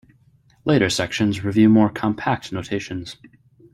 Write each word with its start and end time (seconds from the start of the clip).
Later 0.65 0.89
sections 0.89 1.43
review 1.43 1.69
more 1.69 1.91
compact 1.91 2.51
notations. 2.51 3.17